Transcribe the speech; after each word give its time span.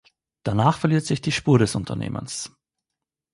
Danach 0.43 0.79
verliert 0.79 1.05
sich 1.05 1.21
die 1.21 1.31
Spur 1.31 1.59
des 1.59 1.75
Unternehmens. 1.75 2.51